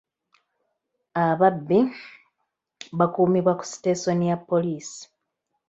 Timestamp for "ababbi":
1.25-1.79